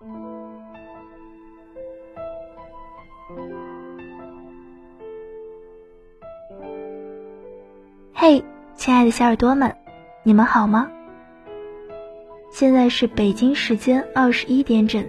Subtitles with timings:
[0.00, 0.06] 嘿，
[8.76, 9.76] 亲爱的小耳朵们，
[10.22, 10.90] 你们好吗？
[12.50, 15.06] 现在是北京时间二十一点整。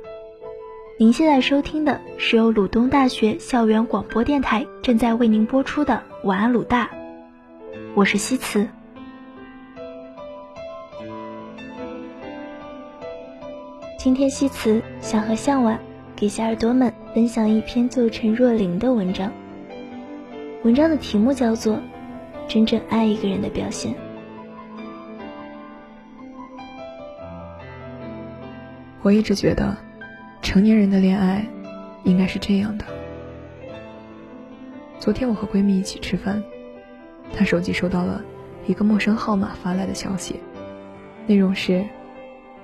[0.99, 6.85] 您现在收听的是由鲁东大学校园广播电台正在为您播出的《晚安鲁大》，
[7.95, 8.67] 我是西辞。
[14.03, 15.79] 今天西辞想和向晚
[16.15, 19.31] 给小耳朵们分享一篇旧陈若琳的文章，
[20.63, 21.75] 文章的题目叫做
[22.47, 23.93] 《真正爱一个人的表现》。
[29.03, 29.77] 我一直觉得，
[30.41, 31.45] 成年人的恋爱
[32.03, 32.85] 应该是这样的。
[34.97, 36.43] 昨天我和闺蜜一起吃饭，
[37.37, 38.19] 她手机收到了
[38.65, 40.37] 一个陌生号码发来的消息，
[41.27, 41.85] 内容是：“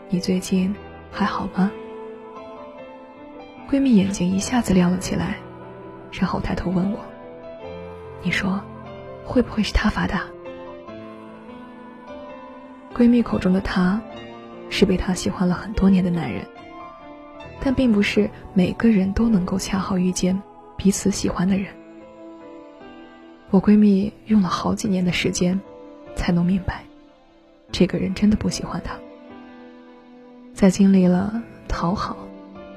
[0.09, 0.73] 你最近
[1.17, 1.71] 还好吗？”
[3.69, 5.37] 闺蜜眼睛一下子亮了起来，
[6.11, 6.99] 然后抬头问我
[8.21, 8.61] ：“你说，
[9.25, 10.13] 会不会是他发的？”
[12.95, 14.01] 闺蜜口中的他。
[14.69, 16.45] 是被他喜欢了很多年的男人，
[17.61, 20.37] 但并不是每个人都能够恰好遇见
[20.75, 21.67] 彼此喜欢的人。
[23.49, 25.57] 我闺蜜用了好几年的时间，
[26.15, 26.83] 才弄明白，
[27.71, 28.93] 这个人真的不喜欢她。
[30.57, 32.17] 在经历了讨好、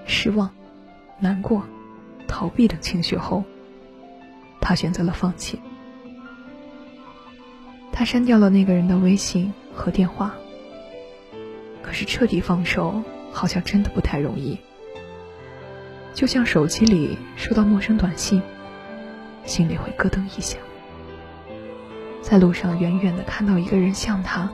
[0.04, 0.50] 失望、
[1.18, 1.62] 难过、
[2.28, 3.42] 逃避等情绪后，
[4.60, 5.58] 他选择了放弃。
[7.90, 10.34] 他删掉了那个人的微信和电话。
[11.80, 14.58] 可是彻底放手，好像真的不太容易。
[16.12, 18.42] 就像手机里收到陌生短信，
[19.46, 20.58] 心里会咯噔一下。
[22.20, 24.50] 在路上远远的看到一个人像他，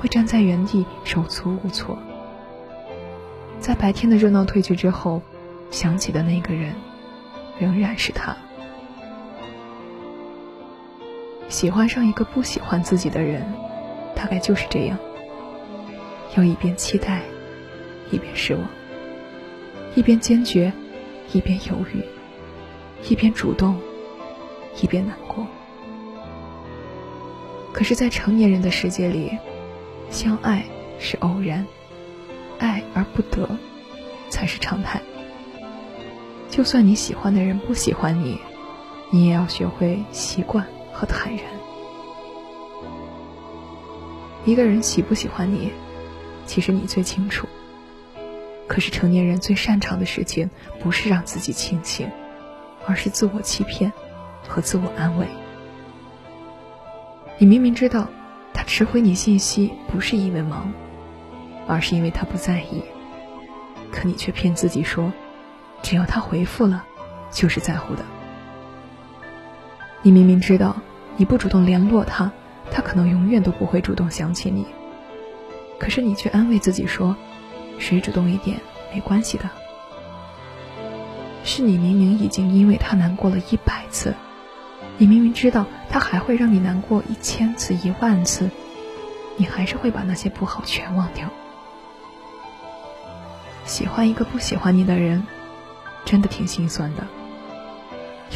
[0.00, 1.98] 会站在原地手足无措。
[3.62, 5.22] 在白天的热闹褪去之后，
[5.70, 6.74] 想起的那个人，
[7.60, 8.36] 仍然是他。
[11.48, 13.40] 喜欢上一个不喜欢自己的人，
[14.16, 14.98] 大概就是这样。
[16.36, 17.22] 要一边期待，
[18.10, 18.64] 一边失望；
[19.94, 20.72] 一边坚决，
[21.32, 22.02] 一边犹豫；
[23.08, 23.78] 一边主动，
[24.80, 25.46] 一边难过。
[27.72, 29.38] 可是，在成年人的世界里，
[30.10, 30.64] 相爱
[30.98, 31.64] 是偶然，
[32.62, 33.48] 爱而不得
[34.30, 35.02] 才是常态。
[36.48, 38.38] 就算你喜欢的人不喜欢你，
[39.10, 41.44] 你也要学会习惯和坦然。
[44.44, 45.72] 一个人喜不喜欢你？
[46.46, 47.48] 其实你最清楚。
[48.68, 50.48] 可是成年人最擅长的事情，
[50.80, 52.08] 不是让自己清醒，
[52.86, 53.92] 而是自我欺骗
[54.48, 55.26] 和自我安慰。
[57.38, 58.08] 你明明知道，
[58.54, 60.72] 他迟回你信息不是因为忙，
[61.66, 62.82] 而是因为他不在意，
[63.90, 65.12] 可你却骗自己说，
[65.82, 66.84] 只要他回复了，
[67.30, 68.04] 就是在乎的。
[70.02, 70.76] 你明明知道，
[71.16, 72.30] 你不主动联络他，
[72.70, 74.66] 他可能永远都不会主动想起你。
[75.78, 77.16] 可是你却安慰自己说，
[77.78, 78.60] 谁主动一点
[78.92, 79.48] 没关系的。
[81.44, 84.14] 是你明明已经因为他难过了一百次，
[84.98, 88.48] 你明明知道他还会让你难过一千次一万次，
[89.36, 91.28] 你还是会把那些不好全忘掉。
[93.72, 95.22] 喜欢一个不喜欢你的人，
[96.04, 97.06] 真的挺心酸的。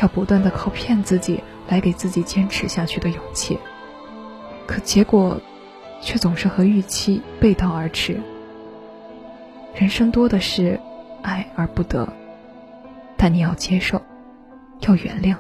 [0.01, 3.59] 要不断的靠骗自己来给自己坚持下去的勇气，
[4.67, 5.39] 可结果。
[5.99, 8.21] 却总是和预期背道而驰。
[9.75, 10.79] 人生多的是
[11.23, 12.07] 爱而不得，
[13.17, 14.01] 但你要接受，
[14.81, 15.37] 要原谅。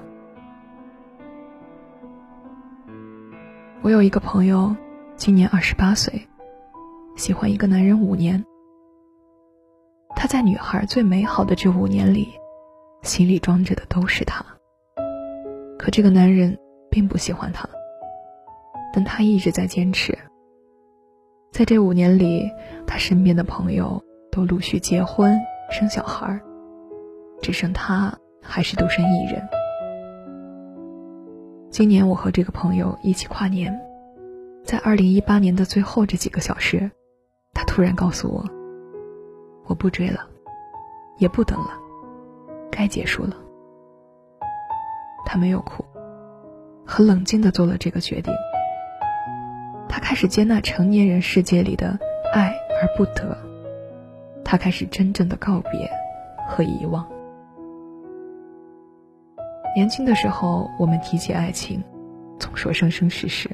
[3.83, 4.75] 我有一个朋友，
[5.15, 6.27] 今年二十八岁，
[7.17, 8.43] 喜欢一个男人五年。
[10.17, 12.27] 他在女孩最美好的这五年里，
[13.03, 14.45] 心里装着的都是他。
[15.79, 16.59] 可这个男人
[16.91, 17.69] 并不喜欢她，
[18.95, 20.19] 但他一直在坚持。
[21.53, 22.51] 在这五年里，
[22.87, 25.39] 他身边的朋友都陆续结婚
[25.71, 26.41] 生小孩，
[27.43, 29.47] 只剩他还是独身一人。
[31.71, 33.79] 今年我和这个朋友一起跨年，
[34.65, 36.91] 在二零一八年的最后这几个小时，
[37.53, 38.45] 他突然告诉我
[39.67, 40.27] ：“我不追了，
[41.19, 41.71] 也不等了，
[42.71, 43.37] 该结束了。”
[45.27, 45.85] 他没有哭，
[46.85, 48.33] 很冷静的做了这个决定。
[49.89, 51.99] 他开始接纳成年人世界里的
[52.33, 53.37] 爱而不得，
[54.45, 55.91] 他开始真正的告别
[56.49, 57.07] 和遗忘。
[59.75, 61.83] 年轻的时候，我们提起爱情，
[62.39, 63.51] 总说生生世世。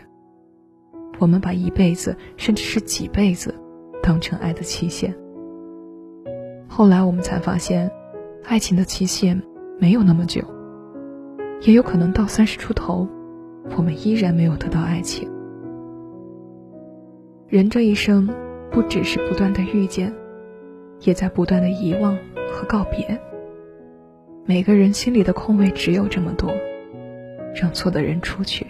[1.19, 3.55] 我们把一辈子，甚至是几辈子，
[4.03, 5.15] 当成爱的期限。
[6.75, 7.91] 后来我们才发现，
[8.45, 9.43] 爱情的期限
[9.79, 10.41] 没有那么久，
[11.61, 13.07] 也有可能到三十出头，
[13.77, 15.31] 我们依然没有得到爱情。
[17.47, 18.27] 人这一生，
[18.71, 20.15] 不只是不断的遇见，
[21.01, 22.17] 也在不断的遗忘
[22.51, 23.21] 和告别。
[24.47, 26.55] 每个人心里的空位只有这么多，
[27.55, 28.67] 让错的人出去。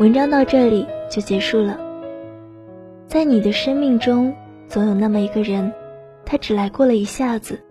[0.00, 1.78] 文章到这里就结束了。
[3.06, 4.34] 在你的生命中，
[4.66, 5.74] 总有那么一个人，
[6.24, 7.62] 他只来过了一下子，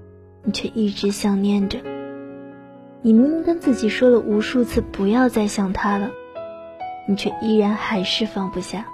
[0.44, 1.80] 你却一直想念着。
[3.02, 6.12] 你明明跟自己说了无数次不要再想他了，
[7.08, 8.86] 你却依然还是放不下。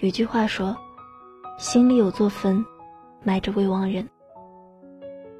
[0.00, 0.76] 有句话说
[1.60, 2.64] ：“心里有座坟，
[3.22, 4.08] 埋着未亡人。”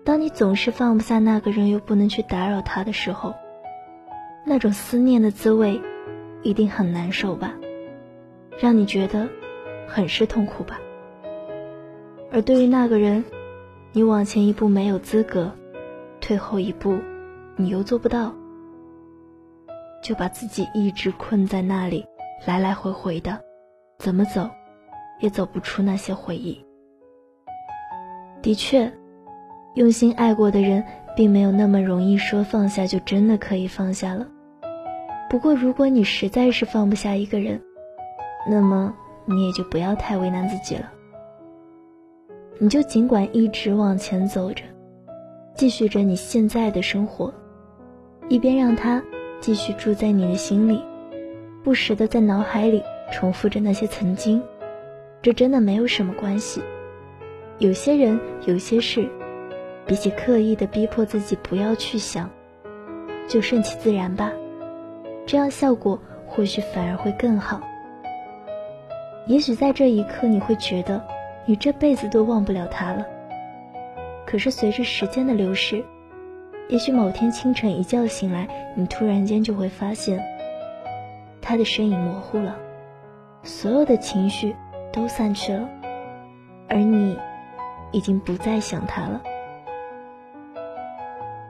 [0.06, 3.34] 当你总是放不下那个人，又不能去打扰他的时候，
[4.46, 5.82] 那种思念的滋味。
[6.42, 7.54] 一定很难受吧，
[8.58, 9.28] 让你觉得
[9.86, 10.80] 很是痛苦吧。
[12.32, 13.24] 而对于那个人，
[13.92, 15.52] 你往前一步没有资格，
[16.20, 16.98] 退后一步
[17.56, 18.32] 你又做不到，
[20.02, 22.06] 就把自己一直困在那里，
[22.46, 23.38] 来来回回的，
[23.98, 24.48] 怎么走
[25.20, 26.64] 也走不出那些回忆。
[28.40, 28.90] 的确，
[29.74, 30.82] 用心爱过的人，
[31.14, 34.26] 并没有那么容易说放下就真的可以放下了。
[35.30, 37.62] 不过，如果你实在是放不下一个人，
[38.48, 38.92] 那么
[39.24, 40.92] 你也就不要太为难自己了。
[42.58, 44.64] 你就尽管一直往前走着，
[45.54, 47.32] 继续着你现在的生活，
[48.28, 49.00] 一边让他
[49.40, 50.82] 继续住在你的心里，
[51.62, 54.42] 不时的在脑海里重复着那些曾经。
[55.22, 56.60] 这真的没有什么关系。
[57.58, 59.08] 有些人，有些事，
[59.86, 62.28] 比起刻意的逼迫自己不要去想，
[63.28, 64.32] 就顺其自然吧。
[65.30, 65.96] 这样效果
[66.26, 67.60] 或许反而会更好。
[69.26, 71.00] 也许在这一刻你会觉得
[71.46, 73.06] 你这辈子都忘不了他了。
[74.26, 75.84] 可是随着时间的流逝，
[76.68, 80.20] 也许某天清晨一觉醒来，你突然间就会发现
[81.40, 82.56] 他的身影模糊了，
[83.44, 84.56] 所有的情绪
[84.92, 85.68] 都散去了，
[86.68, 87.16] 而你
[87.92, 89.22] 已经不再想他了。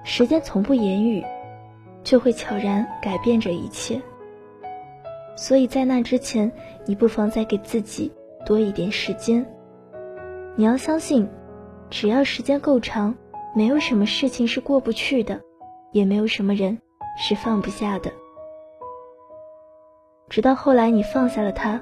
[0.05, 1.25] 时间从不言语。
[2.11, 4.03] 就会悄然改变这一切。
[5.37, 6.51] 所以在那之前，
[6.85, 8.13] 你不妨再给自己
[8.45, 9.47] 多一点时间。
[10.57, 11.31] 你要相信，
[11.89, 13.15] 只要时间够长，
[13.55, 15.41] 没有什么事情是过不去的，
[15.93, 16.77] 也没有什么人
[17.17, 18.11] 是放不下的。
[20.29, 21.81] 直到后来，你放下了他，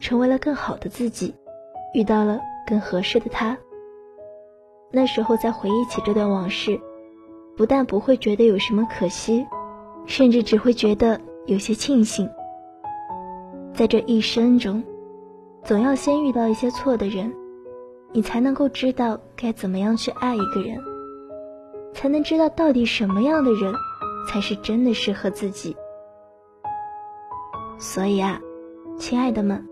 [0.00, 1.34] 成为了更好的自己，
[1.92, 3.54] 遇到了更合适的他。
[4.90, 6.80] 那时候再回忆起这段往事。
[7.54, 9.44] 不但不会觉得有什么可惜，
[10.08, 12.28] 甚至只会觉得有些庆幸。
[13.74, 14.82] 在这一生中，
[15.62, 17.32] 总要先遇到一些错的人，
[18.12, 20.76] 你才能够知道该怎么样去爱一个人，
[21.92, 23.72] 才能知道到底什么样的人
[24.26, 25.76] 才是真的适合自己。
[27.78, 28.40] 所以啊，
[28.98, 29.64] 亲爱的们，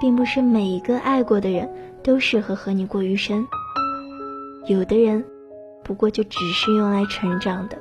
[0.00, 1.68] 并不是每一个爱过的人
[2.02, 3.44] 都适合和你过余生，
[4.66, 5.24] 有的人。
[5.82, 7.76] 不过就只是用来成长的，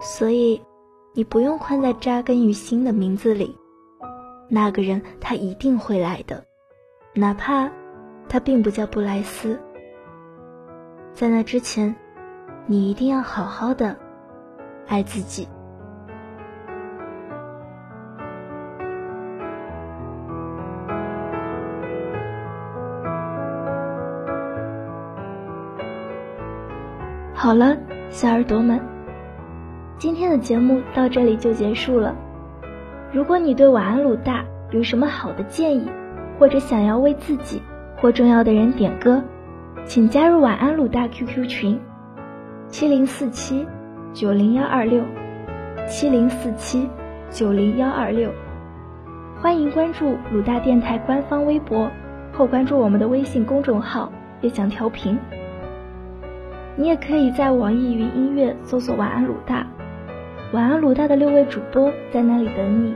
[0.00, 0.60] 所以
[1.14, 3.56] 你不用困在扎根于心的名字里。
[4.48, 6.44] 那个人他一定会来的，
[7.14, 7.68] 哪怕
[8.28, 9.58] 他并不叫布莱斯。
[11.12, 11.94] 在那之前，
[12.66, 13.96] 你一定要好好的
[14.86, 15.48] 爱自己。
[27.34, 27.76] 好了，
[28.10, 28.80] 小耳朵们，
[29.98, 32.14] 今天的节目到这里就结束了。
[33.12, 35.90] 如果你对晚安鲁大有什么好的建议，
[36.38, 37.62] 或者想要为自己
[37.96, 39.22] 或重要的人点歌，
[39.86, 41.80] 请加入晚安鲁大 QQ 群：
[42.68, 43.66] 七零四七
[44.12, 45.02] 九零幺二六
[45.88, 46.86] 七零四七
[47.30, 48.30] 九零幺二六。
[49.40, 51.90] 欢迎关注鲁大电台官方微博，
[52.34, 54.12] 或关注我们的微信公众号
[54.42, 55.18] “别想调频”。
[56.76, 59.66] 你也可以在网易云音乐搜索“晚安鲁大”，
[60.56, 62.94] 晚安，鲁大的六位主播，在那里等你。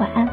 [0.00, 0.26] 晚安。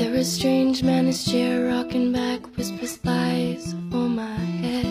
[0.00, 4.86] There a strange man in his chair rocking back whispers lies for my head.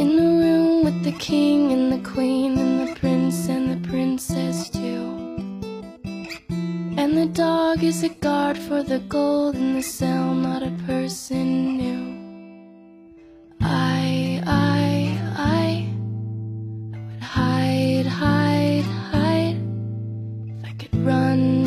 [0.00, 4.70] In the room with the king and the queen and the prince and the princess
[4.70, 5.12] too.
[6.96, 11.76] And the dog is a guard for the gold in the cell not a person
[11.76, 12.00] knew
[13.60, 15.92] I, I, I,
[16.94, 19.60] I would hide, hide, hide.
[20.48, 21.65] If I could run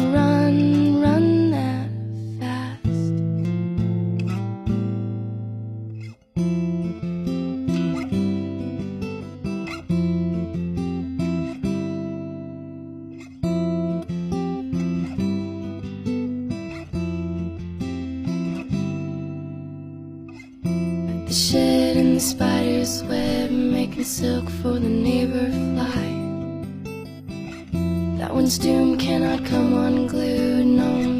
[28.39, 31.18] one's doom cannot come unglued, no.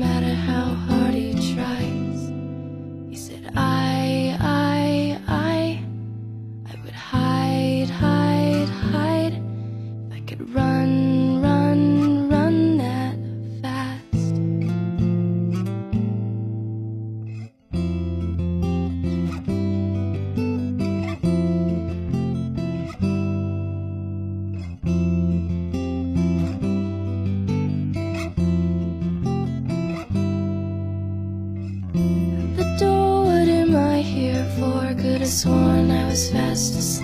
[36.09, 36.98] as fast as